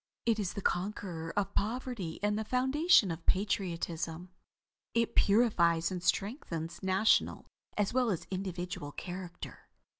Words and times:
It 0.25 0.39
is 0.39 0.53
the 0.53 0.63
conqueror 0.63 1.31
of 1.37 1.53
poverty 1.53 2.19
and 2.23 2.35
the 2.35 2.43
foundation 2.43 3.11
of 3.11 3.23
patriotism. 3.27 4.31
It 4.95 5.13
purifies 5.13 5.91
and 5.91 6.01
strengthens 6.01 6.81
national, 6.81 7.45
as 7.77 7.93
well 7.93 8.09
as 8.09 8.25
individual 8.31 8.91
character. 8.93 9.69